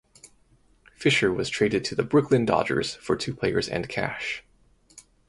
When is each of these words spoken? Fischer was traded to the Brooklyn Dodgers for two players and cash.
Fischer 0.95 1.31
was 1.31 1.47
traded 1.47 1.85
to 1.85 1.93
the 1.93 2.01
Brooklyn 2.01 2.43
Dodgers 2.43 2.95
for 2.95 3.15
two 3.15 3.35
players 3.35 3.69
and 3.69 3.87
cash. 3.87 4.43